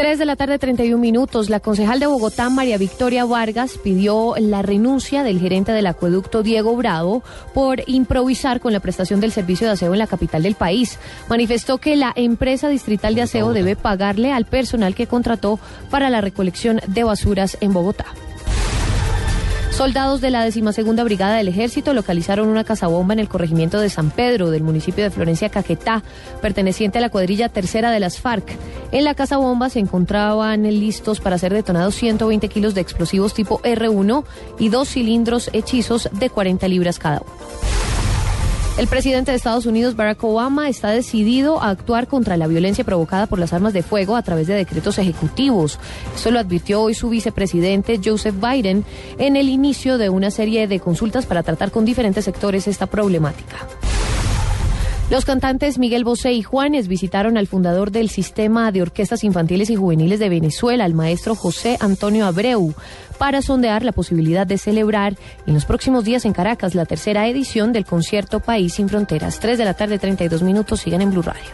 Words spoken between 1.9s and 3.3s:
de Bogotá, María Victoria